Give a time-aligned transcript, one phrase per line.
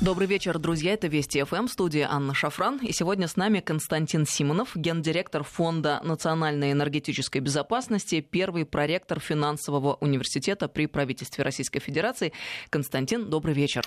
[0.00, 0.94] Добрый вечер, друзья.
[0.94, 2.78] Это Вести ФМ, студия Анна Шафран.
[2.78, 10.68] И сегодня с нами Константин Симонов, гендиректор Фонда национальной энергетической безопасности, первый проректор финансового университета
[10.68, 12.32] при правительстве Российской Федерации.
[12.70, 13.82] Константин, добрый вечер.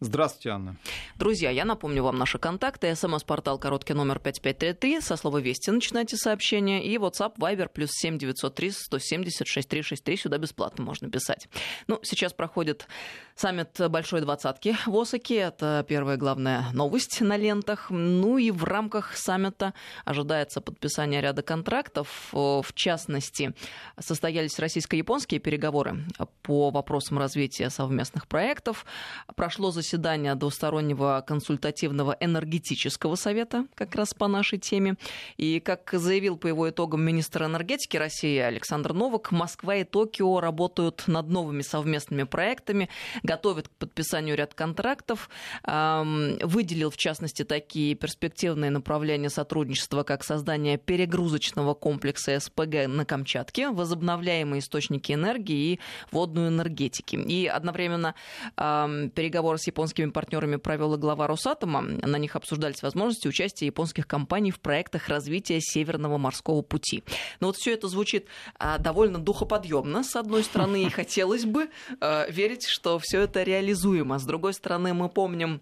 [0.00, 0.76] Здравствуйте, Анна.
[1.16, 2.94] Друзья, я напомню вам наши контакты.
[2.94, 5.00] СМС-портал короткий номер 5533.
[5.00, 6.84] Со слова «Вести» начинайте сообщение.
[6.84, 10.16] И WhatsApp Viber плюс 7903 170 6363.
[10.16, 11.48] Сюда бесплатно можно писать.
[11.88, 12.86] Ну, сейчас проходит
[13.34, 15.38] саммит Большой Двадцатки в Осаке.
[15.38, 17.90] Это первая главная новость на лентах.
[17.90, 22.28] Ну и в рамках саммита ожидается подписание ряда контрактов.
[22.30, 23.52] В частности,
[23.98, 26.04] состоялись российско-японские переговоры
[26.42, 28.86] по вопросам развития совместных проектов.
[29.34, 34.96] Прошло заседание заседания двустороннего консультативного энергетического совета как раз по нашей теме.
[35.38, 41.04] И, как заявил по его итогам министр энергетики России Александр Новак, Москва и Токио работают
[41.06, 42.90] над новыми совместными проектами,
[43.22, 45.30] готовят к подписанию ряд контрактов,
[45.64, 54.60] выделил, в частности, такие перспективные направления сотрудничества, как создание перегрузочного комплекса СПГ на Камчатке, возобновляемые
[54.60, 55.80] источники энергии и
[56.10, 57.16] водную энергетики.
[57.16, 58.14] И одновременно
[58.56, 61.82] переговоры с японскими партнерами провел и глава Росатома.
[61.82, 67.04] На них обсуждались возможности участия японских компаний в проектах развития Северного морского пути.
[67.38, 68.26] Но вот все это звучит
[68.58, 71.70] а, довольно духоподъемно, с одной стороны, и хотелось бы
[72.00, 74.18] а, верить, что все это реализуемо.
[74.18, 75.60] С другой стороны, мы помним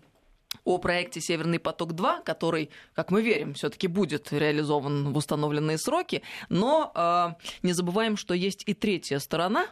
[0.65, 6.23] о проекте Северный поток-2, который, как мы верим, все-таки будет реализован в установленные сроки.
[6.49, 7.29] Но э,
[7.63, 9.67] не забываем, что есть и третья сторона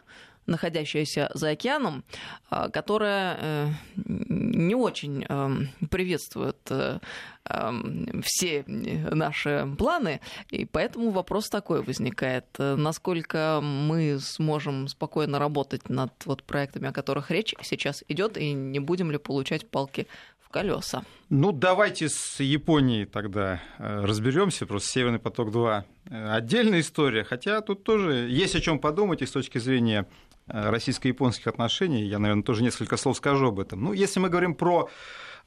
[0.47, 2.03] находящаяся за океаном,
[2.49, 6.99] а, которая э, не очень эм, приветствует э,
[7.45, 12.45] эм, все наши планы, и поэтому вопрос такой возникает.
[12.57, 18.79] Насколько мы сможем спокойно работать над вот проектами, о которых речь сейчас идет, и не
[18.79, 20.07] будем ли получать палки
[20.39, 21.03] в колеса?
[21.29, 24.67] Ну, давайте с Японией тогда э, разберемся.
[24.67, 29.57] Просто Северный поток-2 отдельная история, хотя тут тоже есть о чем подумать и с точки
[29.57, 32.03] зрения Э, российско-японских отношений.
[32.03, 33.83] Я, наверное, тоже несколько слов скажу об этом.
[33.83, 34.89] Ну, если мы говорим про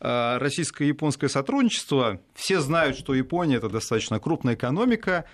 [0.00, 5.24] э, российско-японское сотрудничество, все знают, что Япония это достаточно крупная экономика,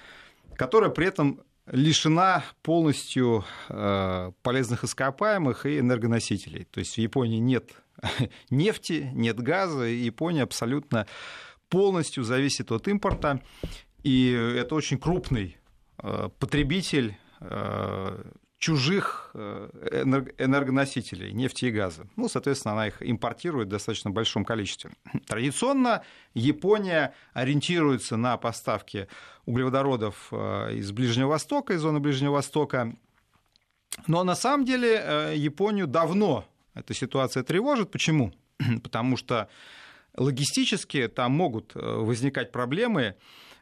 [0.57, 6.65] которая при этом лишена полностью э, полезных ископаемых и энергоносителей.
[6.65, 7.71] То есть в Японии нет
[8.51, 11.07] нефти, нет газа, и Япония абсолютно
[11.71, 13.41] полностью зависит от импорта.
[14.03, 15.57] И это очень крупный
[16.39, 17.17] потребитель
[18.65, 19.69] чужих э,
[20.39, 22.07] энергоносителей, нефти и газа.
[22.17, 24.91] Ну, соответственно, она их импортирует в достаточно большом количестве.
[25.27, 26.03] Традиционно
[26.33, 29.07] Япония ориентируется на поставки
[29.45, 32.97] углеводородов э, из Ближнего Востока, из зоны Ближнего Востока.
[34.07, 37.91] Но на самом деле э, Японию давно эта ситуация тревожит.
[37.91, 38.33] Почему?
[38.83, 39.51] Потому что
[40.17, 43.17] логистически там могут возникать проблемы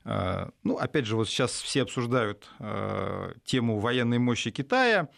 [0.04, 5.08] ну, опять же, вот сейчас все обсуждают э, тему военной мощи Китая.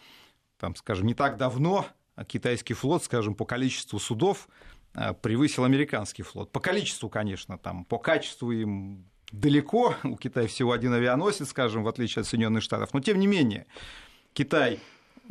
[0.59, 1.87] Там, скажем, не так давно
[2.23, 4.47] китайский флот, скажем, по количеству судов
[4.93, 6.51] э, превысил американский флот.
[6.51, 9.95] По количеству, конечно, там, по качеству им далеко.
[10.03, 12.93] У Китая всего один авианосец, скажем, в отличие от Соединенных Штатов.
[12.93, 13.65] Но тем не менее,
[14.33, 14.79] Китай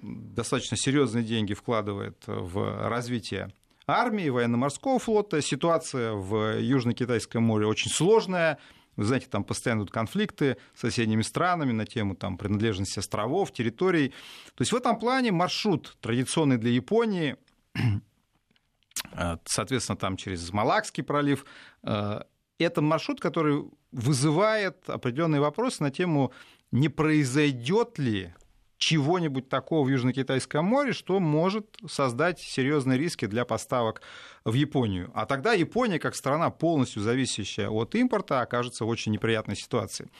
[0.03, 3.53] достаточно серьезные деньги вкладывает в развитие
[3.86, 5.41] армии, военно-морского флота.
[5.41, 8.59] Ситуация в Южно-Китайском море очень сложная.
[8.97, 14.10] Вы знаете, там постоянно идут конфликты с соседними странами на тему там, принадлежности островов, территорий.
[14.55, 17.37] То есть в этом плане маршрут традиционный для Японии,
[19.12, 21.44] э, соответственно, там через Малакский пролив,
[21.83, 22.21] э,
[22.59, 26.33] это маршрут, который вызывает определенные вопросы на тему,
[26.71, 28.34] не произойдет ли
[28.79, 34.03] чего-нибудь такого в Южно-Китайском море, что может создать серьезные риски для поставок
[34.45, 35.11] в Японию.
[35.15, 40.11] А тогда Япония, как страна, полностью зависящая от импорта, окажется в очень неприятной ситуации.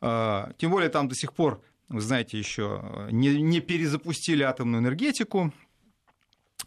[0.00, 5.52] А, тем более там до сих пор, вы знаете, еще не, не перезапустили атомную энергетику,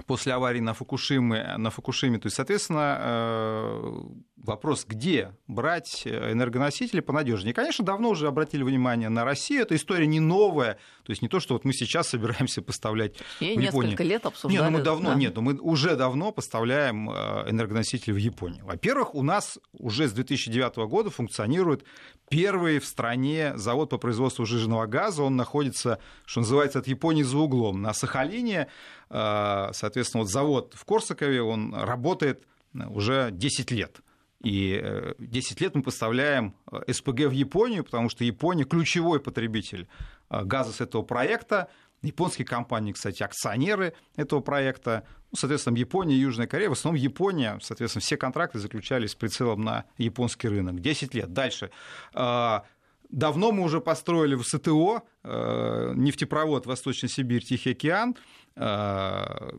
[0.05, 2.19] после аварии на Фукушиме, на Фукушиме.
[2.19, 3.93] То есть, соответственно, э,
[4.37, 7.53] вопрос, где брать энергоносители понадежнее.
[7.53, 9.63] Конечно, давно уже обратили внимание на Россию.
[9.63, 10.73] Эта история не новая.
[11.03, 13.91] То есть не то, что вот мы сейчас собираемся поставлять И в Японию.
[13.91, 14.61] несколько лет обсуждали.
[14.61, 15.15] Нет, ну мы давно, да.
[15.15, 18.65] нет, ну мы уже давно поставляем э, энергоносители в Японию.
[18.65, 21.83] Во-первых, у нас уже с 2009 года функционирует
[22.29, 25.23] первый в стране завод по производству жиженного газа.
[25.23, 28.67] Он находится, что называется, от Японии за углом на Сахалине.
[29.09, 34.01] Э, соответственно, вот завод в Корсакове, он работает уже 10 лет.
[34.43, 34.83] И
[35.17, 39.87] 10 э, лет мы поставляем э, СПГ в Японию, потому что Япония ключевой потребитель
[40.29, 41.69] газа с этого проекта.
[42.01, 45.05] Японские компании, кстати, акционеры этого проекта.
[45.31, 46.69] Ну, соответственно, Япония и Южная Корея.
[46.69, 50.79] В основном Япония, соответственно, все контракты заключались с прицелом на японский рынок.
[50.81, 51.33] 10 лет.
[51.33, 51.71] Дальше.
[52.13, 52.65] А,
[53.09, 58.15] давно мы уже построили в СТО э, нефтепровод Восточная Сибирь, Тихий океан.
[58.55, 59.49] А,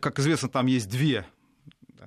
[0.00, 1.26] как известно, там есть две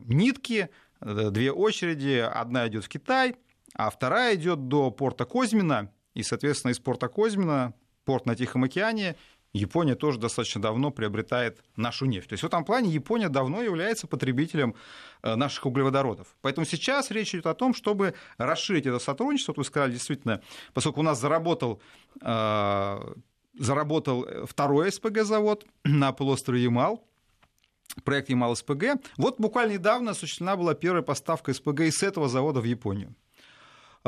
[0.02, 0.70] нитки,
[1.02, 2.18] э, две очереди.
[2.20, 3.36] Одна идет в Китай,
[3.74, 5.92] а вторая идет до порта Козьмина.
[6.14, 7.74] И, соответственно, из порта Козьмина,
[8.06, 9.16] порт на Тихом океане,
[9.54, 12.30] Япония тоже достаточно давно приобретает нашу нефть.
[12.30, 14.76] То есть в этом плане Япония давно является потребителем
[15.24, 16.36] э, наших углеводородов.
[16.42, 19.54] Поэтому сейчас речь идет о том, чтобы расширить это сотрудничество.
[19.54, 20.42] Вот вы сказали, действительно,
[20.74, 21.82] поскольку у нас заработал
[22.22, 23.14] э,
[23.58, 27.04] заработал второй СПГ-завод на полуострове Ямал,
[28.04, 29.02] проект Ямал-СПГ.
[29.18, 33.16] Вот буквально недавно осуществлена была первая поставка СПГ из этого завода в Японию.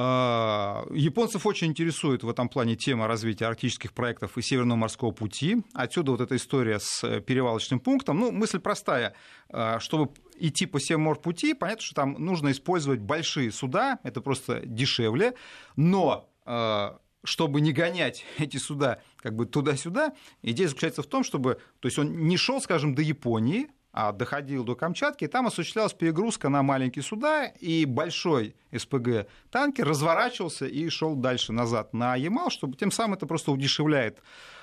[0.02, 5.58] А, японцев очень интересует в этом плане тема развития арктических проектов и Северного морского пути.
[5.74, 8.18] Отсюда вот эта история с перевалочным пунктом.
[8.20, 9.14] Ну, мысль простая.
[9.50, 15.34] А, чтобы идти по Севморпути, понятно, что там нужно использовать большие суда, это просто дешевле,
[15.76, 21.60] но а, чтобы не гонять эти суда как бы туда-сюда, идея заключается в том, чтобы,
[21.80, 25.94] то есть он не шел, скажем, до Японии, а доходил до Камчатки, и там осуществлялась
[25.94, 32.78] перегрузка на маленькие суда, и большой СПГ-танкер разворачивался и шел дальше назад на Ямал, чтобы
[32.78, 34.20] тем самым это просто удешевляет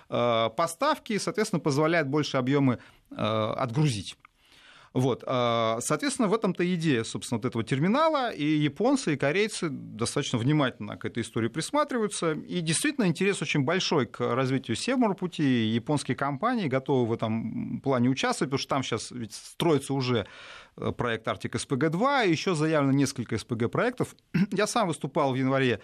[0.09, 2.79] э, поставки и, соответственно, позволяет больше объемы
[3.11, 4.17] э, отгрузить.
[4.97, 10.39] Вот, а, соответственно, в этом-то идея, собственно, вот этого терминала, и японцы, и корейцы достаточно
[10.39, 16.67] внимательно к этой истории присматриваются, и действительно интерес очень большой к развитию Севморпути, японские компании
[16.67, 20.27] готовы в этом плане участвовать, потому что там сейчас ведь строится уже
[20.79, 24.17] э, проект Арктик СПГ-2, еще заявлено несколько СПГ-проектов.
[24.51, 25.83] Я сам выступал в январе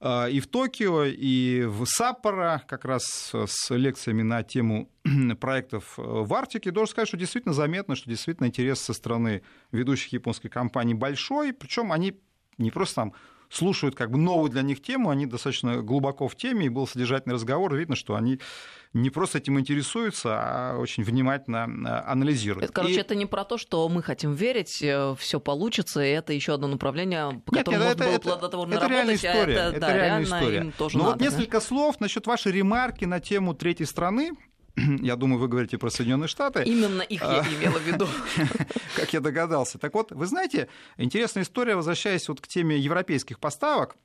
[0.00, 4.90] и в Токио, и в Саппоро, как раз с лекциями на тему
[5.40, 6.70] проектов э, в Арктике.
[6.70, 9.42] Должен сказать, что действительно заметно, что действительно интерес со стороны
[9.72, 12.20] ведущих японских компаний большой, причем они
[12.58, 13.14] не просто там
[13.50, 17.34] слушают как бы новую для них тему, они достаточно глубоко в теме, и был содержательный
[17.34, 18.40] разговор, видно, что они
[18.94, 22.70] не просто этим интересуются, а очень внимательно э, анализируют.
[22.72, 22.98] Короче, и...
[22.98, 26.68] это не про то, что мы хотим верить, э, все получится, и это еще одно
[26.68, 28.96] направление, по нет, которому нет, можно это, было плодотворно это, работать.
[28.96, 30.58] Реальная история, а это, это да, реальная история.
[30.58, 31.60] Им тоже Но надо, вот несколько да?
[31.60, 34.32] слов насчет вашей ремарки на тему третьей страны.
[35.02, 36.62] Я думаю, вы говорите про Соединенные Штаты.
[36.64, 38.06] Именно их я а, имела в виду.
[38.96, 39.78] Как я догадался.
[39.78, 43.96] Так вот, вы знаете, интересная история, возвращаясь вот к теме европейских поставок.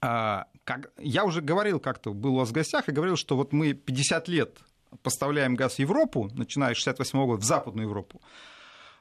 [0.00, 3.52] А, как, я уже говорил как-то, был у вас в гостях, и говорил, что вот
[3.52, 4.58] мы 50 лет
[5.02, 8.20] поставляем газ в Европу, начиная с 68 года, в Западную Европу.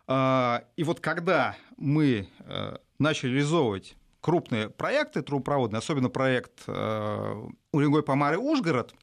[0.08, 8.94] А, и вот когда мы э, начали реализовывать крупные проекты трубопроводные, особенно проект э, Уренгой-Помары-Ужгород,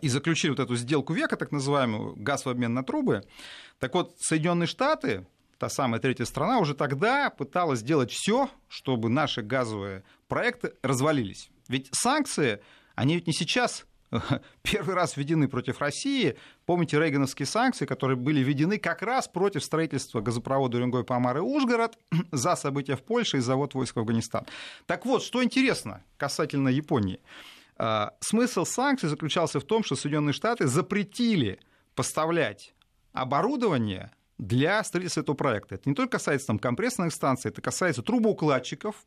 [0.00, 3.22] и заключили вот эту сделку века, так называемую, газ в обмен на трубы,
[3.78, 5.26] так вот, Соединенные Штаты
[5.58, 11.50] та самая третья страна, уже тогда пыталась сделать все, чтобы наши газовые проекты развалились.
[11.68, 12.60] Ведь санкции,
[12.94, 13.86] они ведь не сейчас
[14.62, 16.36] первый раз введены против России.
[16.64, 21.98] Помните рейгановские санкции, которые были введены как раз против строительства газопровода Уренгой, Помар и Ужгород
[22.32, 24.46] за события в Польше и завод войск в Афганистан.
[24.86, 27.20] Так вот, что интересно касательно Японии.
[27.78, 31.60] А, смысл санкций заключался в том, что Соединенные Штаты запретили
[31.94, 32.74] поставлять
[33.12, 35.76] оборудование для строительства этого проекта.
[35.76, 39.04] Это не только касается там, компрессорных станций, это касается трубоукладчиков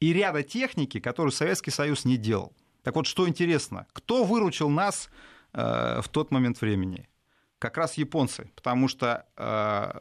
[0.00, 2.54] и ряда техники, которую Советский Союз не делал.
[2.82, 5.10] Так вот, что интересно, кто выручил нас
[5.52, 7.08] э, в тот момент времени?
[7.58, 9.92] Как раз японцы, потому что э,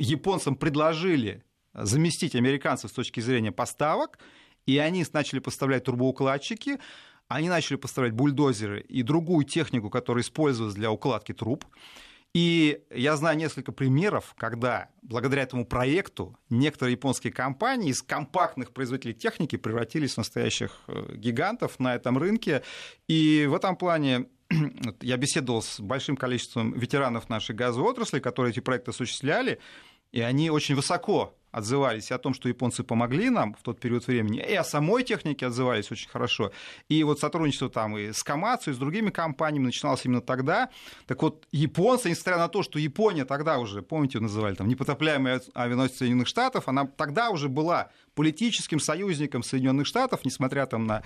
[0.00, 4.18] японцам предложили заместить американцев с точки зрения поставок,
[4.66, 6.80] и они начали поставлять трубоукладчики,
[7.28, 11.64] они начали поставлять бульдозеры и другую технику, которая используется для укладки труб.
[12.34, 19.14] И я знаю несколько примеров, когда благодаря этому проекту некоторые японские компании из компактных производителей
[19.14, 22.62] техники превратились в настоящих э, гигантов на этом рынке.
[23.08, 24.26] И в этом плане
[25.00, 29.58] я беседовал с большим количеством ветеранов нашей газовой отрасли, которые эти проекты осуществляли,
[30.12, 34.44] и они очень высоко отзывались о том, что японцы помогли нам в тот период времени,
[34.46, 36.52] и о самой технике отзывались очень хорошо.
[36.90, 40.68] И вот сотрудничество там и с Камацу, и с другими компаниями начиналось именно тогда.
[41.06, 45.96] Так вот, японцы, несмотря на то, что Япония тогда уже, помните, называли там непотопляемый авианосец
[45.96, 51.02] Соединенных Штатов, она тогда уже была политическим союзником Соединенных Штатов, несмотря там на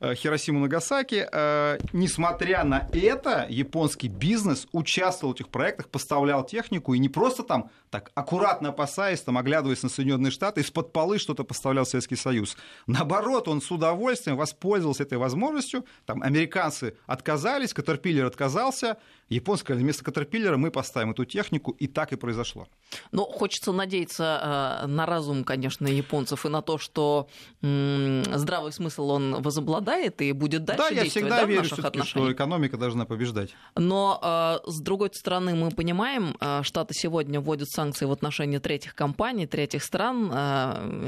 [0.00, 1.26] э, Хиросиму Нагасаки.
[1.30, 7.42] Э, несмотря на это, японский бизнес участвовал в этих проектах, поставлял технику, и не просто
[7.42, 12.56] там так аккуратно опасаясь, там, оглядываясь на Соединенные Штаты, из-под полы что-то поставлял Советский Союз.
[12.86, 15.84] Наоборот, он с удовольствием воспользовался этой возможностью.
[16.06, 22.12] Там американцы отказались, Катерпиллер отказался, японцы сказали, вместо Катерпиллера мы поставим эту технику, и так
[22.12, 22.68] и произошло.
[23.10, 27.28] Ну, хочется надеяться э, на разум, конечно, японцев и на то, что
[27.60, 31.84] здравый смысл он возобладает и будет дальше да, действовать я всегда да, верю, в наших
[31.84, 32.26] отношениях.
[32.26, 33.50] что экономика должна побеждать.
[33.76, 38.94] Но, э, с другой стороны, мы понимаем, э, Штаты сегодня вводят санкции в отношении третьих
[38.94, 40.32] компаний, третьих стран,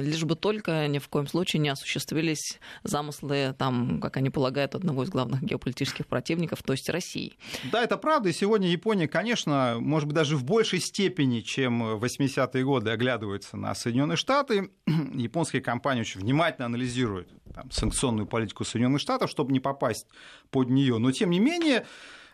[0.01, 5.05] лишь бы только ни в коем случае не осуществились замыслы, там, как они полагают, одного
[5.05, 7.37] из главных геополитических противников, то есть России.
[7.73, 12.05] Да, это правда, и сегодня Япония, конечно, может быть, даже в большей степени, чем в
[12.05, 14.71] 80-е годы оглядывается на Соединенные Штаты.
[15.15, 20.07] Японские компании очень внимательно анализируют там, санкционную политику Соединенных Штатов, чтобы не попасть
[20.51, 20.99] под нее.
[20.99, 21.87] Но, тем не менее,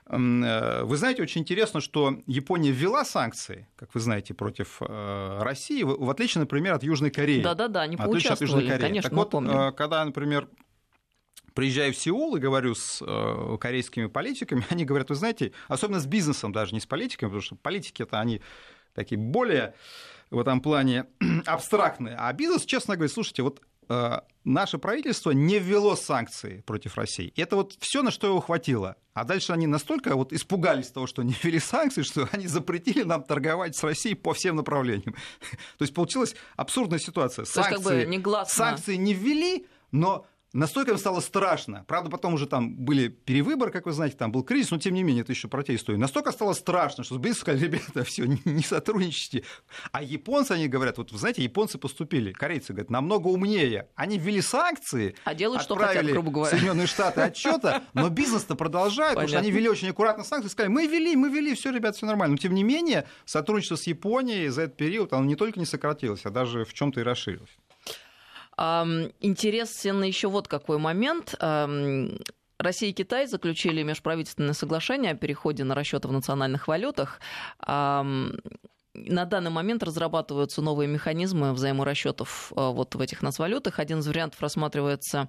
[0.06, 5.82] э, вы знаете, очень интересно, что Япония ввела санкции, как вы знаете, против э, России,
[5.82, 7.42] в отличие, например, от Южной Кореи.
[7.42, 9.52] Да-да-да, они поучаствовали, конечно, так вот, помним.
[9.52, 10.49] Э, когда, например,
[11.54, 16.06] приезжаю в Сеул и говорю с э, корейскими политиками, они говорят, вы знаете, особенно с
[16.06, 18.40] бизнесом даже, не с политиками, потому что политики это они
[18.94, 19.75] такие более
[20.30, 21.06] в этом плане
[21.47, 22.16] абстрактные.
[22.18, 27.32] А бизнес, честно говоря, слушайте, вот э, наше правительство не ввело санкции против России.
[27.37, 28.97] Это вот все, на что его хватило.
[29.12, 33.23] А дальше они настолько вот испугались того, что не ввели санкции, что они запретили нам
[33.23, 35.14] торговать с Россией по всем направлениям.
[35.78, 37.44] То есть получилась абсурдная ситуация.
[37.44, 38.54] Санкции, как бы негласно...
[38.54, 41.85] санкции не ввели, но Настолько им стало страшно.
[41.87, 45.04] Правда, потом уже там были перевыборы, как вы знаете, там был кризис, но тем не
[45.04, 45.97] менее это еще про те истории.
[45.97, 49.45] Настолько стало страшно, что сбились сказали, ребята, все, не, не сотрудничайте.
[49.92, 53.88] А японцы, они говорят, вот вы знаете, японцы поступили, корейцы говорят, намного умнее.
[53.95, 56.50] Они ввели санкции, а делают, что хотят, грубо говоря.
[56.50, 60.88] Соединенные Штаты отчета, но бизнес-то продолжает, потому что они ввели очень аккуратно санкции, сказали, мы
[60.88, 62.33] ввели, мы ввели, все, ребят, все нормально.
[62.33, 66.23] Но тем не менее, сотрудничество с Японией за этот период, оно не только не сократилось,
[66.25, 67.50] а даже в чем-то и расширилось.
[68.61, 71.35] Интересен еще вот какой момент.
[72.59, 77.21] Россия и Китай заключили межправительственное соглашение о переходе на расчеты в национальных валютах.
[78.94, 83.78] На данный момент разрабатываются новые механизмы взаиморасчетов а, вот в этих нацвалютах.
[83.78, 85.28] Один из вариантов рассматривается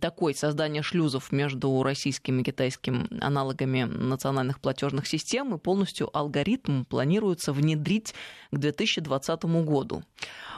[0.00, 7.52] такой создание шлюзов между российскими и китайскими аналогами национальных платежных систем, и полностью алгоритм планируется
[7.52, 8.14] внедрить
[8.50, 10.02] к 2020 году.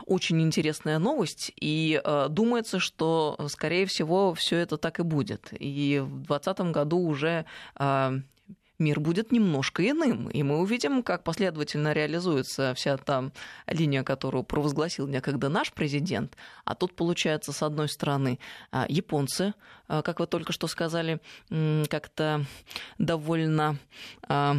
[0.06, 5.48] Очень интересная новость, и э, думается, что, скорее всего, все это так и будет.
[5.52, 7.44] И в 2020 году уже
[7.78, 8.20] э,
[8.82, 10.28] мир будет немножко иным.
[10.28, 13.30] И мы увидим, как последовательно реализуется вся та
[13.66, 16.36] линия, которую провозгласил некогда наш президент.
[16.64, 18.38] А тут, получается, с одной стороны,
[18.70, 19.54] а, японцы,
[19.88, 21.20] а, как вы только что сказали,
[21.88, 22.44] как-то
[22.98, 23.78] довольно
[24.28, 24.56] а,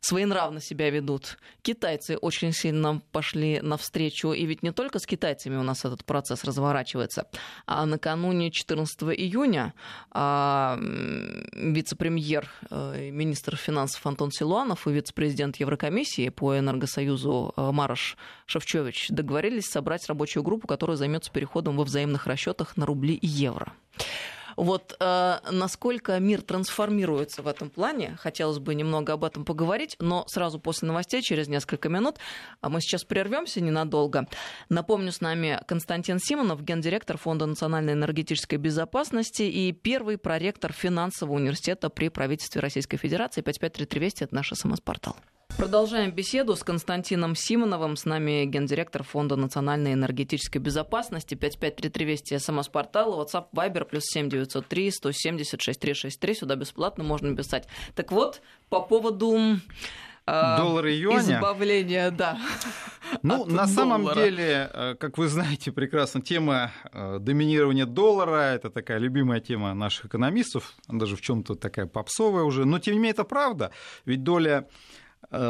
[0.00, 1.38] своенравно себя ведут.
[1.62, 6.44] Китайцы очень сильно пошли навстречу, и ведь не только с китайцами у нас этот процесс
[6.44, 7.26] разворачивается,
[7.66, 9.74] а накануне 14 июня
[10.10, 10.78] а,
[11.52, 18.16] вице-премьер, э, министр финансов Антон Силуанов и вице-президент Еврокомиссии по Энергосоюзу э, Марош
[18.46, 23.72] Шевчевич договорились собрать рабочую группу, которая займется переходом во взаимных расчетах на рубли и евро.
[24.56, 30.24] Вот э, насколько мир трансформируется в этом плане, хотелось бы немного об этом поговорить, но
[30.28, 32.18] сразу после новостей, через несколько минут,
[32.60, 34.28] а мы сейчас прервемся ненадолго.
[34.68, 41.88] Напомню, с нами Константин Симонов, гендиректор Фонда национальной энергетической безопасности и первый проректор финансового университета
[41.90, 43.40] при правительстве Российской Федерации.
[43.40, 45.16] 5533 Вести– это наш СМС-портал.
[45.56, 47.96] Продолжаем беседу с Константином Симоновым.
[47.96, 51.36] С нами гендиректор Фонда национальной энергетической безопасности.
[51.36, 56.34] 5533 Вести СМС-портал, WhatsApp, Viber, плюс 7903 176 363.
[56.34, 57.68] Сюда бесплатно можно писать.
[57.94, 59.38] Так вот, по поводу
[60.26, 61.36] э, доллара и юаня.
[61.36, 62.36] Избавление, да.
[63.22, 63.66] Ну, на доллара.
[63.68, 69.72] самом деле, э, как вы знаете прекрасно, тема э, доминирования доллара это такая любимая тема
[69.72, 72.64] наших экономистов, даже в чем-то такая попсовая уже.
[72.64, 73.70] Но тем не менее это правда,
[74.04, 74.66] ведь доля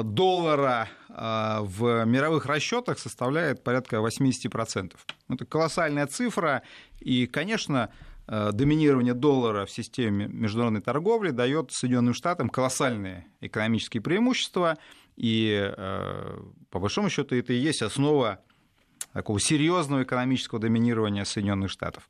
[0.03, 4.95] доллара э, в мировых расчетах составляет порядка 80%.
[5.29, 6.63] Это колоссальная цифра,
[7.01, 7.91] и, конечно,
[8.27, 14.79] э, доминирование доллара в системе международной торговли дает Соединенным Штатам колоссальные экономические преимущества,
[15.17, 15.73] и
[16.71, 18.41] по большому счету это и есть основа
[19.13, 22.09] такого серьезного экономического доминирования Соединенных Штатов.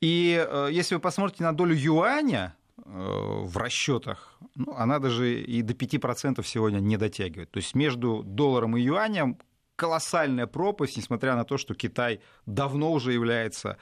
[0.00, 5.74] И если вы посмотрите на долю юаня Э, в расчетах, ну, она даже и до
[5.74, 7.50] 5% сегодня не дотягивает.
[7.50, 9.38] То есть между долларом и юанем
[9.76, 13.78] колоссальная пропасть, несмотря на то, что Китай давно уже является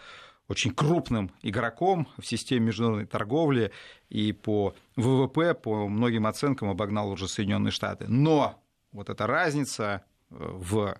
[0.48, 3.72] очень крупным игроком в системе международной торговли
[4.10, 8.06] и по ВВП, по многим оценкам обогнал уже Соединенные Штаты.
[8.08, 10.96] Но вот эта разница э, в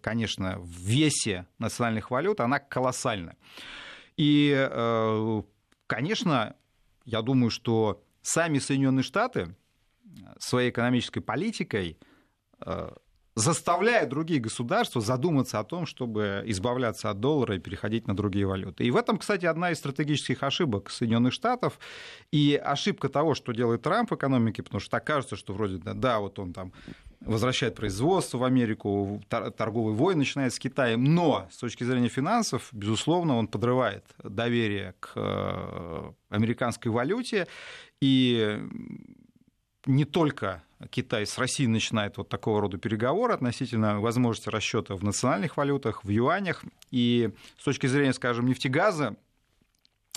[0.00, 3.36] конечно, в весе национальных валют, она колоссальна.
[4.16, 5.42] И, э,
[5.86, 6.56] конечно,
[7.06, 9.54] я думаю, что сами Соединенные Штаты
[10.38, 11.98] своей экономической политикой
[12.60, 12.90] э,
[13.36, 18.84] заставляет другие государства задуматься о том, чтобы избавляться от доллара и переходить на другие валюты.
[18.84, 21.78] И в этом, кстати, одна из стратегических ошибок Соединенных Штатов
[22.32, 26.18] и ошибка того, что делает Трамп в экономике, потому что так кажется, что вроде, да,
[26.18, 26.72] вот он там
[27.20, 33.36] возвращает производство в Америку, торговый войн начинает с Китаем, но с точки зрения финансов, безусловно,
[33.36, 37.46] он подрывает доверие к э, американской валюте,
[38.00, 38.60] и
[39.86, 45.56] не только Китай с Россией начинает вот такого рода переговоры относительно возможности расчета в национальных
[45.56, 46.64] валютах, в юанях.
[46.90, 49.16] И с точки зрения, скажем, нефтегаза,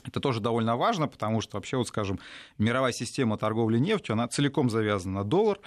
[0.03, 2.19] это тоже довольно важно, потому что вообще, вот, скажем,
[2.57, 5.59] мировая система торговли нефтью, она целиком завязана на доллар.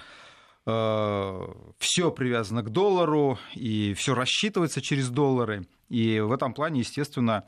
[0.65, 1.47] Э,
[1.79, 5.67] все привязано к доллару, и все рассчитывается через доллары.
[5.89, 7.45] И в этом плане, естественно,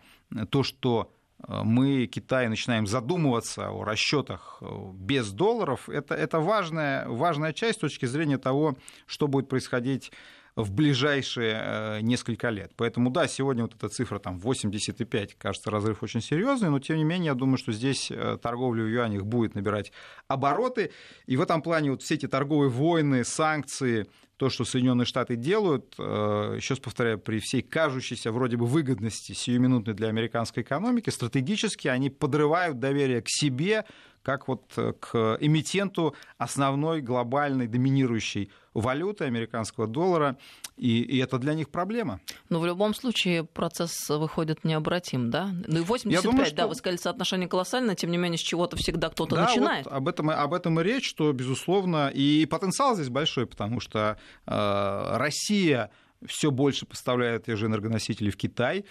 [0.49, 1.11] то, что
[1.47, 7.77] Э, мы, Китай, начинаем задумываться о расчетах э, без долларов, это, это важная, важная часть
[7.77, 10.11] с точки зрения того, что будет происходить
[10.55, 12.71] в ближайшие э, несколько лет.
[12.77, 17.03] Поэтому да, сегодня вот эта цифра там 85, кажется, разрыв очень серьезный, но тем не
[17.03, 19.91] менее я думаю, что здесь торговля в юанях будет набирать
[20.27, 20.91] обороты.
[21.25, 24.07] И в этом плане вот все эти торговые войны, санкции,
[24.37, 29.31] то, что Соединенные Штаты делают, э, еще раз повторяю, при всей кажущейся вроде бы выгодности
[29.31, 33.85] сиюминутной для американской экономики, стратегически они подрывают доверие к себе,
[34.25, 40.37] как вот э, к эмитенту основной глобальной доминирующей валюты американского доллара,
[40.77, 42.19] и, и это для них проблема.
[42.49, 45.51] Но в любом случае процесс выходит необратим, да?
[45.67, 46.55] Ну и 85, думаю, что...
[46.55, 49.85] да, вы сказали, соотношение колоссальное, тем не менее, с чего-то всегда кто-то да, начинает.
[49.85, 54.17] Вот об, этом, об этом и речь, что, безусловно, и потенциал здесь большой, потому что
[54.47, 55.91] э, Россия
[56.25, 58.85] все больше поставляет те же энергоносители в Китай, Э,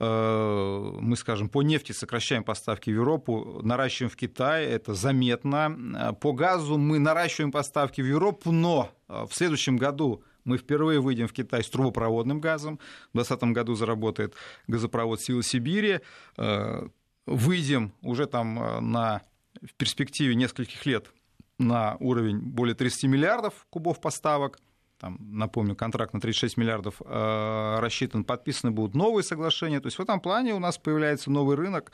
[0.00, 6.16] мы, скажем, по нефти сокращаем поставки в Европу, наращиваем в Китае, это заметно.
[6.20, 11.26] По газу мы наращиваем поставки в Европу, но э, в следующем году мы впервые выйдем
[11.26, 12.78] в Китай с трубопроводным газом.
[13.12, 14.34] В 2020 году заработает
[14.68, 16.00] газопровод «Силы Сибири».
[16.36, 16.88] Э,
[17.26, 19.22] выйдем уже там на,
[19.60, 21.12] в перспективе нескольких лет
[21.58, 24.60] на уровень более 30 миллиардов кубов поставок
[24.98, 29.80] там, напомню, контракт на 36 миллиардов э, рассчитан, подписаны будут новые соглашения.
[29.80, 31.92] То есть в этом плане у нас появляется новый рынок.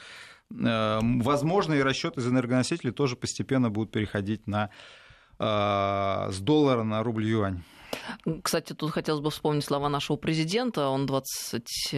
[0.50, 4.70] Э, возможно, и расчеты из энергоносителей тоже постепенно будут переходить на,
[5.38, 7.62] э, с доллара на рубль юань.
[8.42, 10.88] Кстати, тут хотелось бы вспомнить слова нашего президента.
[10.88, 11.94] Он 20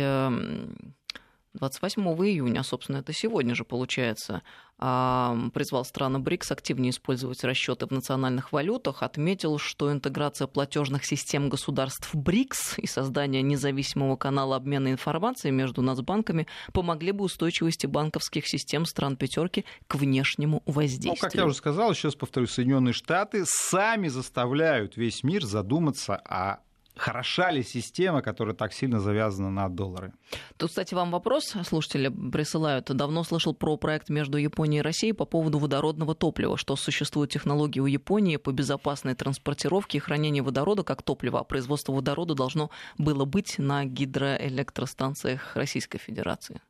[1.57, 4.43] 28 июня, собственно, это сегодня же получается,
[4.79, 12.15] призвал страны БРИКС активнее использовать расчеты в национальных валютах, отметил, что интеграция платежных систем государств
[12.15, 19.17] БРИКС и создание независимого канала обмена информацией между нацбанками помогли бы устойчивости банковских систем стран
[19.17, 21.15] пятерки к внешнему воздействию.
[21.15, 26.59] Ну, как я уже сказал, сейчас повторю, Соединенные Штаты сами заставляют весь мир задуматься о
[26.97, 30.13] хороша ли система, которая так сильно завязана на доллары.
[30.57, 32.87] Тут, кстати, вам вопрос слушатели присылают.
[32.87, 37.81] Давно слышал про проект между Японией и Россией по поводу водородного топлива, что существуют технологии
[37.81, 43.25] у Японии по безопасной транспортировке и хранению водорода как топлива, а производство водорода должно было
[43.25, 46.61] быть на гидроэлектростанциях Российской Федерации.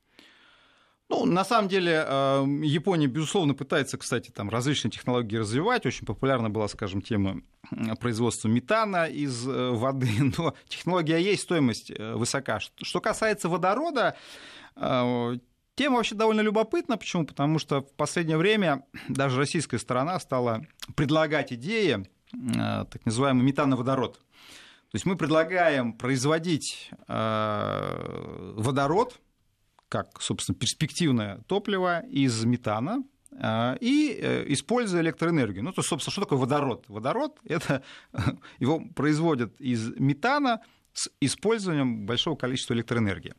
[1.08, 5.86] Ну, на самом деле, эм, Япония, безусловно, пытается, кстати, там различные технологии развивать.
[5.86, 7.42] Очень популярна была, скажем, тема
[8.00, 12.58] производства метана из э, воды, но технология есть, стоимость э, высока.
[12.60, 14.16] Что касается водорода,
[14.76, 15.38] э,
[15.76, 16.96] Тема вообще довольно любопытна.
[16.96, 17.26] Почему?
[17.26, 24.14] Потому что в последнее время даже российская сторона стала предлагать идеи, так называемый метановодород.
[24.14, 26.90] То есть мы предлагаем производить
[28.56, 29.20] водород
[29.88, 33.04] как, собственно, перспективное топливо из метана,
[33.38, 35.62] а, и э, используя электроэнергию.
[35.62, 36.84] Ну, то, собственно, что такое водород?
[36.88, 37.82] Водород— это
[38.58, 43.34] его производят из метана с использованием большого количества электроэнергии.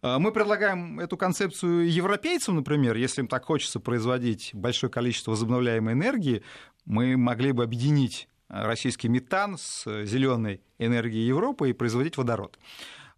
[0.00, 5.92] А, мы предлагаем эту концепцию европейцам, например, если им так хочется производить большое количество возобновляемой
[5.92, 6.42] энергии,
[6.86, 12.58] мы могли бы объединить российский метан с зеленой энергией Европы и производить водород.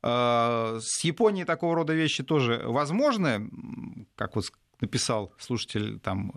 [0.07, 3.51] А, с Японией такого рода вещи тоже возможны,
[4.17, 6.31] как вот написал слушатель, там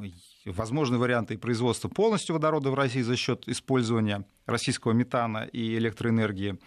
[0.46, 6.58] возможны варианты производства полностью водорода в России за счет использования российского метана и электроэнергии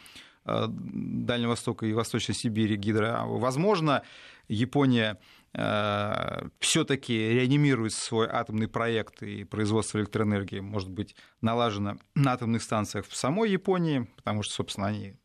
[0.45, 3.23] а, Дальнего Востока и Восточной Сибири гидро.
[3.25, 4.03] Возможно,
[4.49, 5.19] Япония
[5.55, 13.07] а, все-таки реанимирует свой атомный проект и производство электроэнергии, может быть, налажено на атомных станциях
[13.07, 15.17] в самой Японии, потому что, собственно, они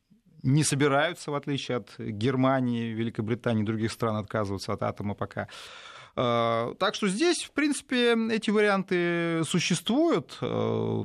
[0.45, 5.47] не собираются, в отличие от Германии, Великобритании и других стран, отказываться от атома пока.
[6.15, 10.37] Так что здесь, в принципе, эти варианты существуют.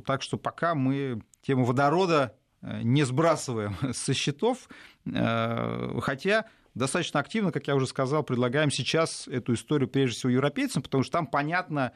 [0.05, 4.69] Так что пока мы тему водорода не сбрасываем со счетов,
[5.03, 11.03] хотя достаточно активно, как я уже сказал, предлагаем сейчас эту историю прежде всего европейцам, потому
[11.03, 11.91] что там понятно,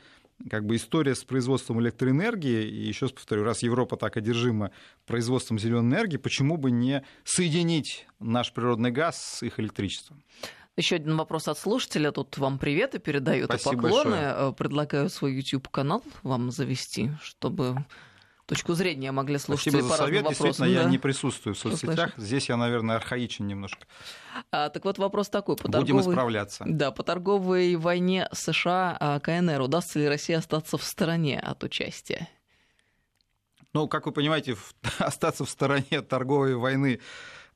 [0.49, 4.71] как бы история с производством электроэнергии, и еще раз повторю, раз Европа так одержима
[5.05, 10.23] производством зеленой энергии, почему бы не соединить наш природный газ с их электричеством?
[10.77, 12.11] Еще один вопрос от слушателя.
[12.11, 14.11] Тут вам привет и передают Спасибо поклоны.
[14.11, 14.53] Большое.
[14.53, 17.85] Предлагаю свой YouTube-канал вам завести, чтобы
[18.45, 20.23] точку зрения могли слушатели Спасибо за совет.
[20.23, 20.45] вопросам.
[20.45, 20.83] Действительно, да.
[20.83, 22.13] я не присутствую в соцсетях.
[22.13, 22.23] Слышно.
[22.23, 23.85] Здесь я, наверное, архаичен немножко.
[24.51, 25.55] А, так вот вопрос такой.
[25.55, 26.01] По Будем торговой...
[26.13, 26.63] исправляться.
[26.67, 32.29] Да, по торговой войне США а, КНР удастся ли России остаться в стороне от участия?
[33.73, 37.01] Ну, как вы понимаете, в- остаться в стороне от торговой войны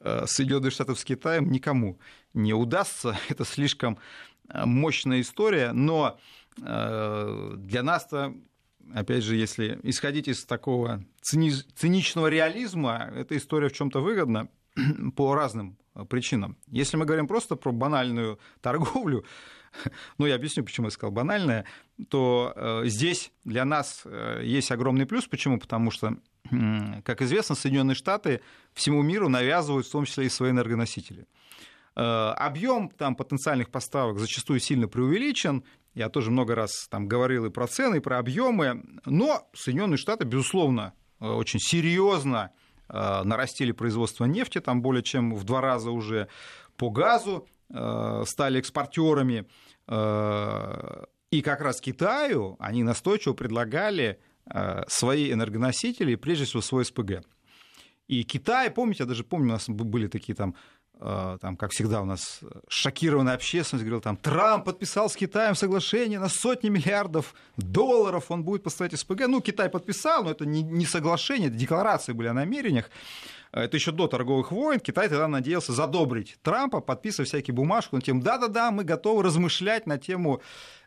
[0.01, 1.97] э, Соединенных Штатов с Китаем никому
[2.33, 3.17] не удастся.
[3.29, 3.97] Это слишком
[4.49, 6.19] э, мощная история, но
[6.61, 8.33] э, для нас-то,
[8.93, 14.49] опять же, если исходить из такого цини- циничного реализма, эта история в чем-то выгодна
[15.15, 16.57] по разным э, причинам.
[16.67, 19.25] Если мы говорим просто про банальную торговлю,
[20.17, 21.65] ну, я объясню, почему я сказал банальная,
[22.09, 25.27] то э, здесь для нас э, есть огромный плюс.
[25.27, 25.59] Почему?
[25.59, 26.17] Потому что,
[27.03, 28.41] как известно, Соединенные Штаты
[28.73, 31.27] всему миру навязывают в том числе и свои энергоносители.
[31.95, 35.65] Объем там потенциальных поставок зачастую сильно преувеличен.
[35.93, 38.83] Я тоже много раз там говорил и про цены, и про объемы.
[39.05, 42.51] Но Соединенные Штаты, безусловно, э, очень серьезно
[42.87, 46.27] э, нарастили производство нефти, там более чем в два раза уже
[46.77, 49.45] по газу э, стали экспортерами.
[51.31, 54.19] И как раз Китаю они настойчиво предлагали
[54.87, 57.23] свои энергоносители, прежде всего свой СПГ.
[58.09, 60.55] И Китай, помните, я даже помню, у нас были такие там,
[60.99, 66.27] там как всегда у нас шокированная общественность говорила, там, Трамп подписал с Китаем соглашение на
[66.27, 69.27] сотни миллиардов долларов, он будет поставить СПГ.
[69.27, 72.89] Ну, Китай подписал, но это не, не соглашение, это декларации были о намерениях.
[73.51, 74.79] Это еще до торговых войн.
[74.79, 79.97] Китай тогда надеялся задобрить Трампа, подписывая всякие бумажку на тему «да-да-да, мы готовы размышлять на
[79.97, 80.41] тему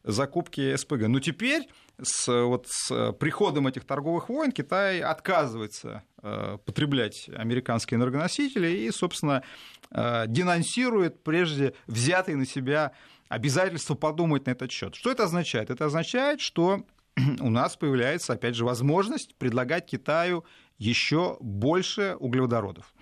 [0.05, 1.09] закупки СПГ».
[1.09, 1.68] Но теперь
[2.00, 9.42] с, вот, с приходом этих торговых войн Китай отказывается э, потреблять американские энергоносители и, собственно,
[9.90, 12.92] э, денонсирует прежде взятые на себя
[13.28, 14.94] обязательства подумать на этот счет.
[14.94, 15.70] Что это означает?
[15.70, 16.85] Это означает, что
[17.40, 20.44] у нас появляется, опять же, возможность предлагать Китаю
[20.78, 22.92] еще больше углеводородов.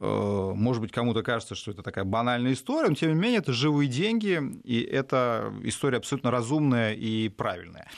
[0.00, 3.52] Э, Может быть, кому-то кажется, что это такая банальная история, но тем не менее это
[3.52, 7.88] живые деньги, и это история абсолютно разумная и правильная.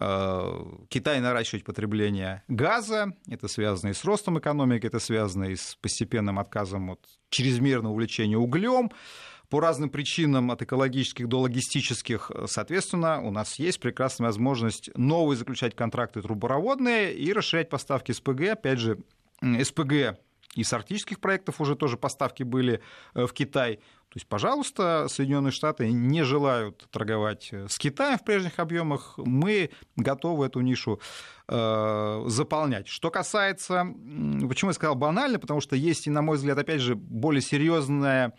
[0.00, 5.76] Э, Китай наращивает потребление газа, это связано и с ростом экономики, это связано и с
[5.80, 8.90] постепенным отказом от чрезмерного увлечения углем
[9.50, 15.76] по разным причинам, от экологических до логистических, соответственно, у нас есть прекрасная возможность новые заключать
[15.76, 18.52] контракты трубопроводные и расширять поставки СПГ.
[18.52, 18.98] Опять же,
[19.42, 20.18] СПГ
[20.54, 22.80] из арктических проектов уже тоже поставки были
[23.14, 23.76] э, в Китай.
[23.76, 29.14] То есть, пожалуйста, Соединенные Штаты не желают торговать с Китаем в прежних объемах.
[29.16, 31.00] Мы готовы эту нишу
[31.48, 32.88] э, заполнять.
[32.88, 33.86] Что касается,
[34.48, 38.34] почему я сказал банально, потому что есть, и, на мой взгляд, опять же, более серьезная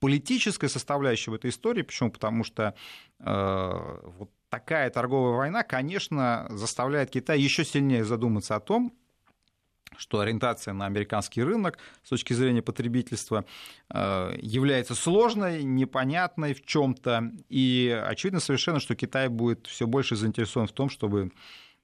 [0.00, 1.80] политическая составляющая в этой истории.
[1.80, 2.10] Почему?
[2.10, 2.74] Потому что
[3.18, 8.92] э, вот такая торговая война, конечно, заставляет Китай еще сильнее задуматься о том,
[9.98, 13.44] что ориентация на американский рынок с точки зрения потребительства
[13.90, 17.32] э, является сложной, непонятной в чем-то.
[17.48, 21.32] И очевидно совершенно, что Китай будет все больше заинтересован в том, чтобы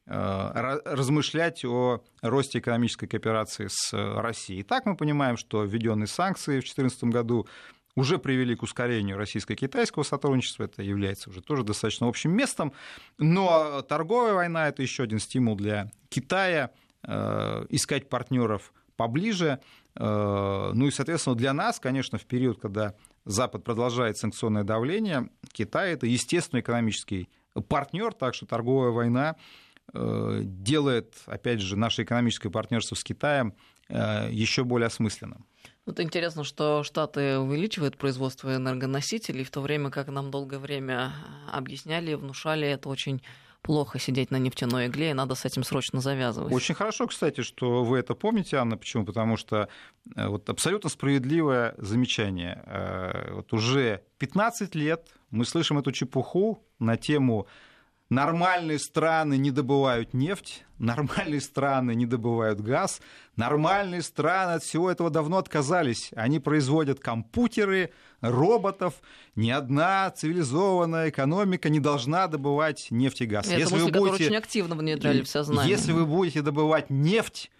[0.06, 4.60] э, размышлять о росте экономической кооперации с Россией.
[4.60, 7.46] И так мы понимаем, что введенные санкции в 2014 году
[7.94, 12.72] уже привели к ускорению российско-китайского сотрудничества, это является уже тоже достаточно общим местом,
[13.18, 19.60] но торговая война– это еще один стимул для Китая э, искать партнеров поближе,
[19.96, 25.92] э, ну и, соответственно, для нас, конечно, в период, когда Запад продолжает санкционное давление, Китай–
[25.94, 27.28] это естественный экономический
[27.68, 29.36] партнер, так что торговая война
[29.92, 33.54] э, делает, опять же, наше экономическое партнерство с Китаем
[33.88, 35.44] еще более осмысленным.
[35.84, 41.12] Вот интересно, что Штаты увеличивают производство энергоносителей, в то время как нам долгое время
[41.50, 43.20] объясняли, внушали, это очень
[43.62, 46.52] плохо сидеть на нефтяной игле, и надо с этим срочно завязывать.
[46.52, 48.76] Очень хорошо, кстати, что вы это помните, Анна.
[48.76, 49.04] Почему?
[49.04, 49.68] Потому что
[50.16, 52.62] вот абсолютно справедливое замечание.
[53.32, 57.46] Вот уже 15 лет мы слышим эту чепуху на тему
[58.12, 63.00] Нормальные страны не добывают нефть, нормальные страны не добывают газ,
[63.36, 66.10] нормальные страны от всего этого давно отказались.
[66.14, 69.00] Они производят компьютеры, роботов.
[69.34, 73.46] Ни одна цивилизованная экономика не должна добывать нефть и газ.
[73.46, 74.24] Это если мысль, вы будете...
[74.26, 75.70] очень активно внедряли в сознание.
[75.70, 77.50] Если вы будете добывать нефть,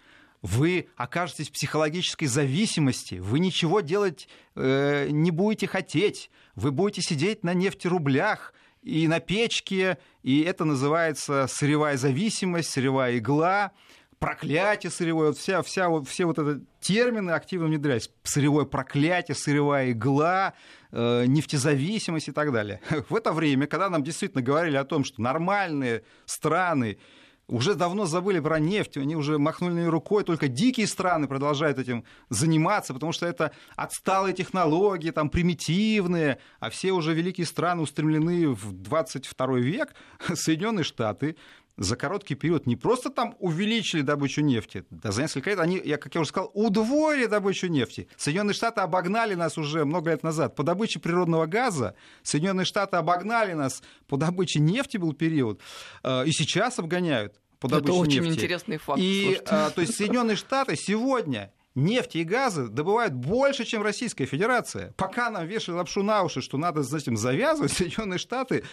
[0.43, 7.43] вы окажетесь в психологической зависимости, вы ничего делать э, не будете хотеть, вы будете сидеть
[7.43, 13.71] на нефтерублях, и на печке, и это называется сырьевая зависимость, сырьевая игла,
[14.19, 18.09] проклятие сырьевое, вот вся, вся, вот, все вот эти термины активно внедрялись.
[18.23, 20.53] Сырьевое проклятие, сырьевая игла,
[20.91, 22.79] э, нефтезависимость и так далее.
[23.09, 26.99] В это время, когда нам действительно говорили о том, что нормальные страны
[27.47, 32.93] уже давно забыли про нефть, они уже махнули рукой, только дикие страны продолжают этим заниматься,
[32.93, 39.57] потому что это отсталые технологии, там, примитивные, а все уже великие страны устремлены в 22
[39.59, 39.93] век,
[40.33, 41.35] Соединенные Штаты,
[41.77, 45.97] за короткий период не просто там увеличили добычу нефти, да за несколько лет они, я,
[45.97, 48.07] как я уже сказал, удвоили добычу нефти.
[48.15, 51.95] Соединенные Штаты обогнали нас уже много лет назад по добыче природного газа.
[52.21, 55.61] Соединенные Штаты обогнали нас по добыче нефти был период,
[56.03, 58.17] э, и сейчас обгоняют по добыче нефти.
[58.17, 58.99] Это очень интересный факт.
[59.01, 64.93] И, а, то есть Соединенные Штаты сегодня нефти и газы добывают больше, чем Российская Федерация.
[64.97, 68.63] Пока нам вешали лапшу на уши, что надо с этим завязывать, Соединенные Штаты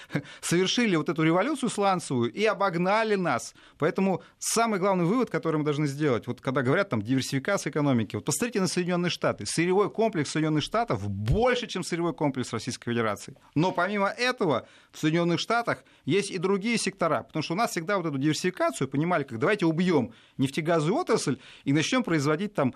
[0.41, 3.55] совершили вот эту революцию сланцевую и обогнали нас.
[3.79, 8.25] Поэтому самый главный вывод, который мы должны сделать, вот когда говорят там диверсификация экономики, вот
[8.25, 9.47] посмотрите на Соединенные Штаты.
[9.47, 13.37] Сырьевой комплекс Соединенных Штатов больше, чем сырьевой комплекс Российской Федерации.
[13.55, 17.97] Но помимо этого в Соединенных Штатах есть и другие сектора, потому что у нас всегда
[17.97, 22.75] вот эту диверсификацию понимали, как давайте убьем нефтегазовую отрасль и начнем производить там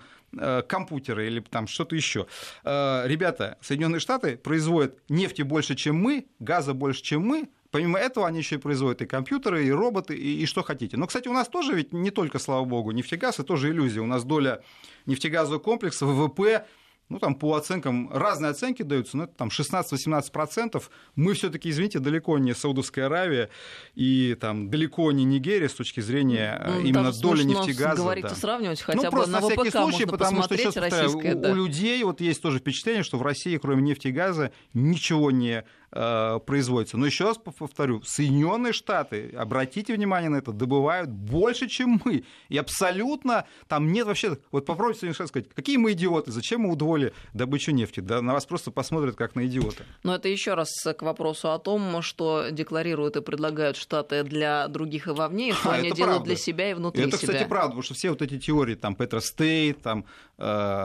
[0.67, 2.27] компьютеры или там что-то еще.
[2.63, 8.25] Э, ребята, Соединенные Штаты производят нефти больше, чем мы, газа больше, чем мы, Помимо этого,
[8.25, 10.95] они еще и производят и компьютеры, и роботы, и, и что хотите.
[10.95, 13.99] Но, кстати, у нас тоже ведь не только, слава богу, нефтегаз, это тоже иллюзия.
[13.99, 14.63] У нас доля
[15.07, 16.65] нефтегазового комплекса ВВП
[17.09, 20.81] ну, там по оценкам, разные оценки даются, но это там 16-18%.
[21.15, 23.49] Мы все таки извините, далеко не Саудовская Аравия
[23.93, 28.01] и там далеко не Нигерия с точки зрения ну, именно доли нефтегаза.
[28.01, 28.35] говорить да.
[28.35, 31.51] сравнивать, хотя ну, бы просто на, на всякий случай, потому что сейчас у, да.
[31.51, 35.63] у людей вот есть тоже впечатление, что в России, кроме нефти и газа, ничего не
[35.97, 36.97] Э, производится.
[36.97, 42.25] Но еще раз повторю, Соединенные Штаты, обратите внимание на это, добывают больше, чем мы.
[42.49, 44.37] И абсолютно там нет вообще...
[44.51, 48.01] Вот попробуйте Соединенные Штаты сказать, какие мы идиоты, зачем мы удвоили добычу нефти?
[48.01, 49.83] Да, на вас просто посмотрят как на идиота.
[50.03, 55.07] Но это еще раз к вопросу о том, что декларируют и предлагают Штаты для других
[55.07, 56.25] и вовне, и что а, они делают правда.
[56.25, 57.23] для себя и внутри это, себя.
[57.23, 60.03] Это, кстати, правда, потому что все вот эти теории, там, Петра Стейт, там,
[60.37, 60.43] э,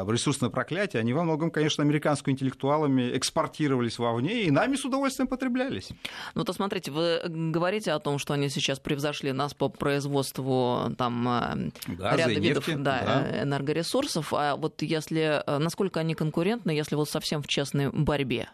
[0.09, 5.29] ресурсное проклятие, они во многом, конечно, американскими интеллектуалами экспортировались вовне, и нами с удовольствием удовольствием
[5.29, 5.89] потреблялись.
[6.35, 11.29] Ну, то смотрите, вы говорите о том, что они сейчас превзошли нас по производству там
[11.29, 13.43] э, Газы, ряда видов нефти, да, да.
[13.43, 14.33] энергоресурсов.
[14.33, 18.49] А вот если, э, насколько они конкурентны, если вот совсем в честной борьбе?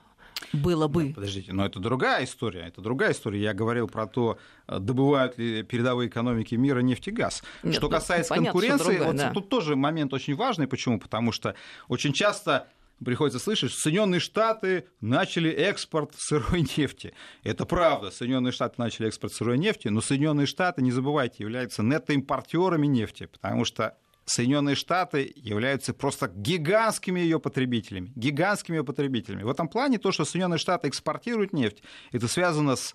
[0.52, 1.12] было бы.
[1.14, 2.66] Подождите, но это другая история.
[2.66, 3.40] Это другая история.
[3.40, 7.42] Я говорил про то, э, добывают ли передовые экономики мира нефть и газ.
[7.62, 9.30] Нет, что ну, касается понятно, конкуренции, что другая, вот да.
[9.32, 10.66] тут тоже момент очень важный.
[10.66, 11.00] Почему?
[11.00, 11.54] Потому что
[11.88, 12.68] очень часто
[13.04, 17.12] приходится слышать, что Соединенные Штаты начали экспорт сырой нефти.
[17.42, 22.86] Это правда, Соединенные Штаты начали экспорт сырой нефти, но Соединенные Штаты, не забывайте, являются нетоимпортерами
[22.86, 28.12] нефти, потому что Соединенные Штаты являются просто гигантскими ее потребителями.
[28.16, 29.44] Гигантскими ее потребителями.
[29.44, 32.94] В этом плане то, что Соединенные Штаты экспортируют нефть, это связано с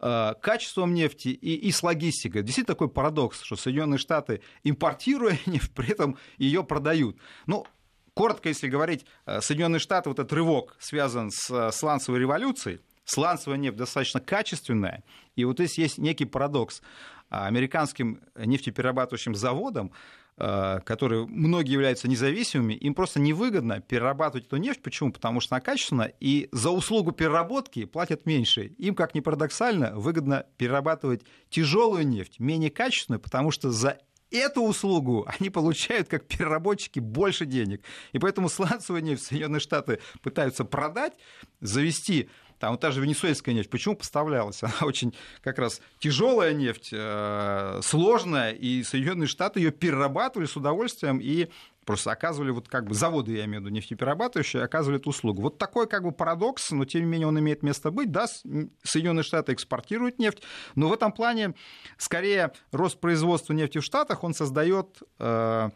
[0.00, 2.42] э, качеством нефти и, и с логистикой.
[2.42, 7.16] Действительно такой парадокс, что Соединенные Штаты, импортируя нефть, при этом ее продают.
[7.46, 7.64] Ну,
[8.14, 12.80] Коротко, если говорить, э, Соединенные Штаты, вот этот рывок связан с э, сланцевой революцией.
[13.04, 15.02] Сланцевая нефть достаточно качественная.
[15.34, 16.82] И вот здесь есть некий парадокс.
[17.30, 19.92] Американским нефтеперерабатывающим заводам,
[20.36, 24.82] э, которые многие являются независимыми, им просто невыгодно перерабатывать эту нефть.
[24.82, 25.10] Почему?
[25.10, 28.66] Потому что она качественная, и за услугу переработки платят меньше.
[28.76, 33.98] Им, как ни парадоксально, выгодно перерабатывать тяжелую нефть, менее качественную, потому что за
[34.36, 37.82] эту услугу они получают как переработчики больше денег.
[38.12, 41.12] И поэтому сланцевую нефть Соединенные Штаты пытаются продать,
[41.60, 42.28] завести
[42.62, 44.62] там вот та же венесуэльская нефть, почему поставлялась?
[44.62, 51.18] Она очень как раз тяжелая нефть, э, сложная, и Соединенные Штаты ее перерабатывали с удовольствием
[51.20, 51.48] и
[51.84, 55.42] просто оказывали, вот как бы заводы, я имею в виду, нефтеперерабатывающие, оказывали эту услугу.
[55.42, 58.10] Вот такой как бы парадокс, но тем не менее он имеет место быть.
[58.10, 58.26] Да,
[58.82, 60.42] Соединенные Штаты экспортируют нефть,
[60.74, 61.54] но в этом плане
[61.96, 65.70] скорее рост производства нефти в Штатах, он создает э,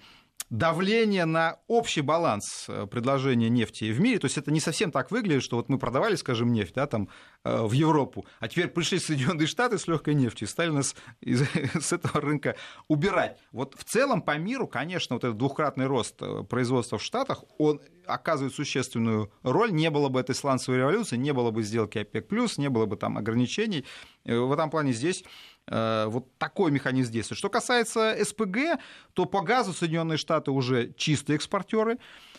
[0.51, 4.19] давление на общий баланс э, предложения нефти в мире.
[4.19, 7.09] То есть это не совсем так выглядит, что вот мы продавали, скажем, нефть да, там,
[7.45, 11.43] э, в Европу, а теперь пришли Соединенные Штаты с легкой нефтью и стали нас из,
[11.81, 12.57] с этого рынка
[12.89, 13.39] убирать.
[13.51, 17.81] Вот в целом по миру, конечно, вот этот двухкратный рост э, производства в Штатах, он
[18.07, 19.73] оказывает существенную роль.
[19.73, 23.19] Не было бы этой сланцевой революции, не было бы сделки ОПЕК+, не было бы там
[23.19, 23.85] ограничений.
[24.25, 25.25] В этом плане здесь
[25.69, 27.37] вот такой механизм действия.
[27.37, 28.79] Что касается СПГ,
[29.15, 31.99] то по газу Соединенные Штаты уже чистые экспортеры, э,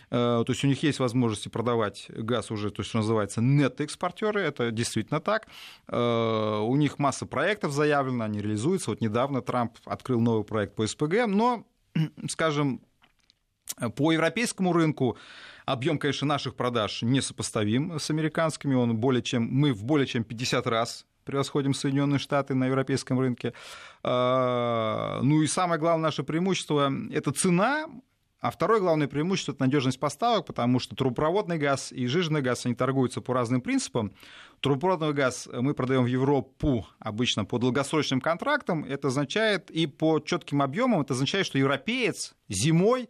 [0.09, 4.71] то есть у них есть возможности продавать газ уже, то есть что называется нет-экспортеры, это
[4.71, 5.47] действительно так.
[5.87, 8.91] Э, у них масса проектов заявлено, они реализуются.
[8.91, 11.65] Вот недавно Трамп открыл новый проект по СПГ, но,
[12.29, 12.81] скажем,
[13.95, 15.17] по европейскому рынку
[15.65, 18.73] объем, конечно, наших продаж несопоставим с американскими.
[18.73, 23.53] Он более чем, мы в более чем 50 раз превосходим Соединенные Штаты на европейском рынке.
[24.03, 27.85] А, ну и самое главное наше преимущество– это цена,
[28.39, 32.75] а второе главное преимущество– это надежность поставок, потому что трубопроводный газ и жиженый газ, они
[32.75, 34.13] торгуются по разным принципам.
[34.61, 38.85] Трубопроводный газ мы продаем в Европу обычно по долгосрочным контрактам.
[38.85, 43.09] Это означает и по четким объемам, это означает, что европеец зимой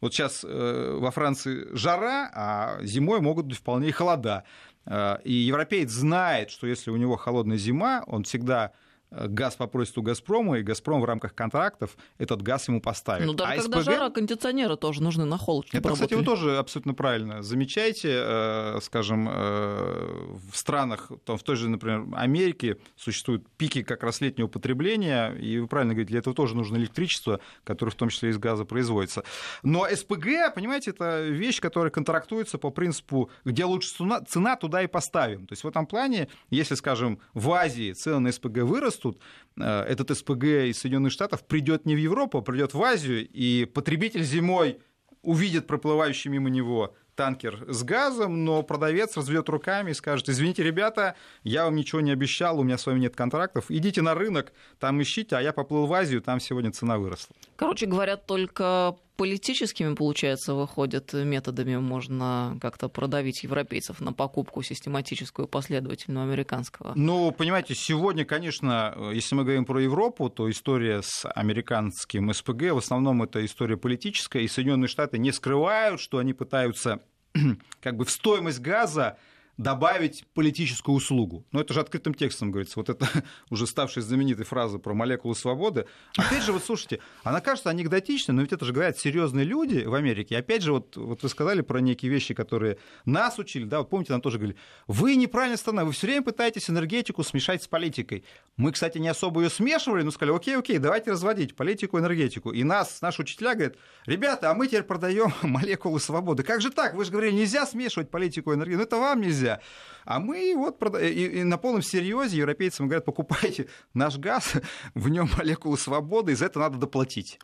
[0.00, 4.44] вот сейчас э, во Франции жара, а зимой могут быть вполне холода.
[4.88, 8.72] Э, и европеец знает, что если у него холодная зима, он всегда
[9.10, 13.26] газ попросит у «Газпрома», и «Газпром» в рамках контрактов этот газ ему поставит.
[13.26, 13.90] Ну, даже а когда СПГ...
[13.90, 15.66] жара, кондиционеры тоже нужны на холод.
[15.72, 18.10] Это, кстати, вы тоже абсолютно правильно замечаете.
[18.22, 24.20] Э, скажем, э, в странах, там, в той же, например, Америке существуют пики как раз
[24.20, 28.30] летнего потребления, и вы правильно говорите, для этого тоже нужно электричество, которое в том числе
[28.30, 29.24] из газа производится.
[29.62, 34.86] Но СПГ, понимаете, это вещь, которая контрактуется по принципу, где лучше цена, цена туда и
[34.86, 35.46] поставим.
[35.46, 39.20] То есть в этом плане, если, скажем, в Азии цены на СПГ вырастут, вырастут,
[39.58, 43.64] э, этот СПГ из Соединенных Штатов придет не в Европу, а придет в Азию, и
[43.64, 44.78] потребитель зимой
[45.22, 51.16] увидит проплывающий мимо него танкер с газом, но продавец разведет руками и скажет, извините, ребята,
[51.42, 55.02] я вам ничего не обещал, у меня с вами нет контрактов, идите на рынок, там
[55.02, 57.34] ищите, а я поплыл в Азию, там сегодня цена выросла.
[57.56, 66.22] Короче говоря, только политическими, получается, выходят методами можно как-то продавить европейцев на покупку систематическую последовательную
[66.24, 66.92] американского?
[66.94, 72.78] Ну, понимаете, сегодня, конечно, если мы говорим про Европу, то история с американским СПГ в
[72.78, 77.02] основном это история политическая, и Соединенные Штаты не скрывают, что они пытаются
[77.82, 79.18] как бы в стоимость газа
[79.58, 81.44] добавить политическую услугу.
[81.50, 82.78] Но это же открытым текстом говорится.
[82.78, 83.06] Вот это
[83.50, 85.86] уже ставшая знаменитой фраза про молекулы свободы.
[86.16, 89.94] Опять же, вот слушайте, она кажется анекдотичной, но ведь это же говорят серьезные люди в
[89.94, 90.38] Америке.
[90.38, 94.12] Опять же, вот, вот вы сказали про некие вещи, которые нас учили, да, вот помните,
[94.12, 98.24] нам тоже говорили, вы неправильно страна, вы все время пытаетесь энергетику смешать с политикой.
[98.56, 102.52] Мы, кстати, не особо ее смешивали, но сказали, окей, окей, давайте разводить политику и энергетику.
[102.52, 103.74] И нас, наши учителя говорят,
[104.06, 106.44] ребята, а мы теперь продаем молекулы свободы.
[106.44, 106.94] Как же так?
[106.94, 108.78] Вы же говорили, нельзя смешивать политику и энергетику.
[108.78, 109.60] Ну, это вам нельзя нельзя.
[110.04, 114.54] А мы вот и, и на полном серьезе европейцам говорят, покупайте наш газ,
[114.94, 117.38] в нем молекулы свободы, и за это надо доплатить.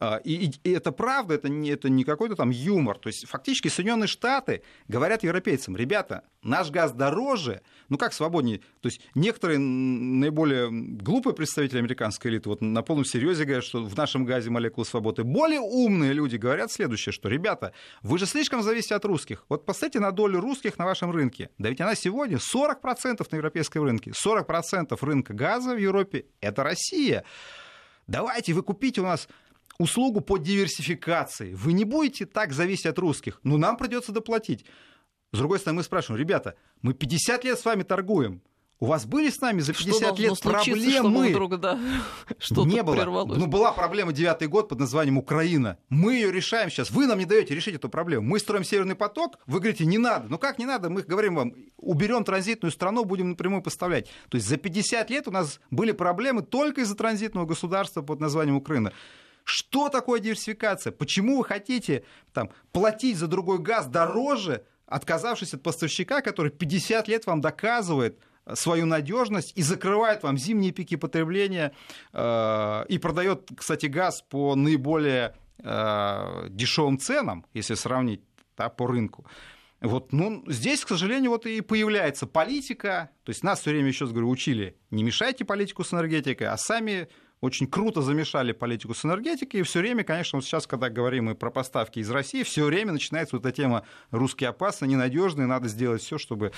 [0.00, 2.98] А, и, и это правда, это не, это не какой-то там юмор.
[2.98, 8.60] То есть фактически Соединенные Штаты говорят европейцам, ребята, наш газ дороже, ну как свободнее.
[8.80, 13.96] То есть некоторые наиболее глупые представители американской элиты вот на полном серьезе говорят, что в
[13.96, 15.24] нашем газе молекулы свободы.
[15.24, 19.44] Более умные люди говорят следующее, что, ребята, вы же слишком зависите от русских.
[19.48, 21.50] Вот посмотрите на долю русских на вашем рынке.
[21.58, 24.12] Да ведь она сегодня 40% на европейском рынке.
[24.12, 27.24] 40% рынка газа в Европе– это Россия.
[28.06, 29.28] Давайте вы купите у нас
[29.78, 31.54] услугу по диверсификации.
[31.54, 34.64] Вы не будете так зависеть от русских, но нам придется доплатить.
[35.32, 38.42] С другой стороны, мы спрашиваем, ребята, мы 50 лет с вами торгуем,
[38.80, 41.30] у вас были с нами за 50 лет проблемы?
[41.30, 41.80] Вдруг, да,
[42.38, 42.94] что не было.
[42.94, 43.36] Прервалось?
[43.36, 45.78] Ну, была проблема девятый год под названием Украина.
[45.88, 46.92] Мы ее решаем сейчас.
[46.92, 48.28] Вы нам не даете решить эту проблему.
[48.28, 50.28] Мы строим Северный поток, вы говорите, не надо.
[50.28, 50.90] Ну как не надо?
[50.90, 54.06] Мы говорим вам, уберем транзитную страну, будем напрямую поставлять.
[54.28, 58.56] То есть за 50 лет у нас были проблемы только из-за транзитного государства под названием
[58.56, 58.92] Украина.
[59.48, 60.92] Что такое диверсификация?
[60.92, 67.24] Почему вы хотите там, платить за другой газ дороже, отказавшись от поставщика, который 50 лет
[67.24, 68.18] вам доказывает
[68.52, 71.72] свою надежность и закрывает вам зимние пики потребления
[72.12, 75.34] э, и продает, кстати, газ по наиболее
[75.64, 78.20] э, дешевым ценам, если сравнить
[78.54, 79.24] да, по рынку.
[79.80, 83.08] Вот, ну, здесь, к сожалению, вот и появляется политика.
[83.24, 86.58] То есть нас все время, еще раз говорю, учили, не мешайте политику с энергетикой, а
[86.58, 87.08] сами
[87.40, 91.34] очень круто замешали политику с энергетикой, и все время, конечно, вот сейчас, когда говорим мы
[91.34, 96.02] про поставки из России, все время начинается вот эта тема русские опасны, ненадежные, надо сделать
[96.02, 96.52] все, чтобы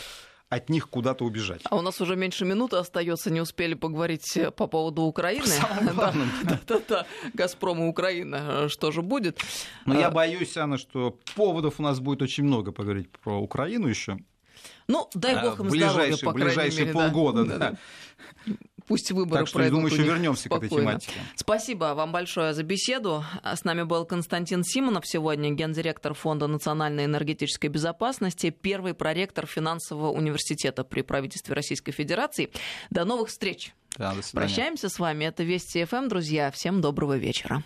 [0.51, 1.62] от них куда-то убежать.
[1.64, 5.47] А у нас уже меньше минуты остается, не успели поговорить по поводу Украины.
[5.81, 9.41] Да-да-да, Газпром и Украина, что же будет?
[9.87, 13.87] Но я а, боюсь, Анна, что поводов у нас будет очень много поговорить про Украину
[13.87, 14.18] еще.
[14.89, 17.59] Ну, дай а, бог им здоровья, по ближайшие мере, полгода, да.
[17.59, 17.76] да.
[18.91, 19.78] Пусть выборы так что, пройдут.
[19.78, 20.68] думаю, еще вернемся спокойно.
[20.68, 21.12] к этой тематике.
[21.36, 23.24] Спасибо вам большое за беседу.
[23.45, 30.82] С нами был Константин Симонов сегодня, гендиректор Фонда национальной энергетической безопасности, первый проректор финансового университета
[30.82, 32.51] при правительстве Российской Федерации.
[32.91, 33.72] До новых встреч.
[33.97, 35.24] Да, до Прощаемся с вами.
[35.24, 36.51] Это Вести ФМ, друзья.
[36.51, 37.62] Всем доброго вечера.